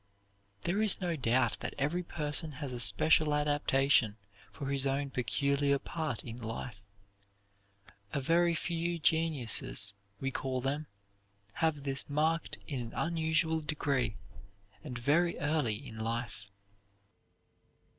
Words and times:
There 0.63 0.81
is 0.81 0.99
no 0.99 1.15
doubt 1.15 1.59
that 1.59 1.75
every 1.77 2.01
person 2.01 2.53
has 2.53 2.73
a 2.73 2.79
special 2.79 3.35
adaptation 3.35 4.17
for 4.51 4.71
his 4.71 4.87
own 4.87 5.11
peculiar 5.11 5.77
part 5.77 6.23
in 6.23 6.37
life. 6.41 6.81
A 8.11 8.19
very 8.19 8.55
few 8.55 8.97
geniuses, 8.97 9.93
we 10.19 10.31
call 10.31 10.59
them 10.59 10.87
have 11.53 11.83
this 11.83 12.09
marked 12.09 12.57
in 12.65 12.79
an 12.79 12.93
unusual 12.95 13.59
degree, 13.61 14.15
and 14.83 14.97
very 14.97 15.37
early 15.37 15.75
in 15.87 15.99
life. 15.99 16.49